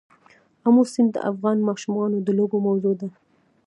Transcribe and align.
آمو 0.67 0.83
سیند 0.93 1.09
د 1.13 1.17
افغان 1.31 1.57
ماشومانو 1.69 2.17
د 2.21 2.29
لوبو 2.37 2.57
موضوع 2.67 2.93
ده. 3.01 3.09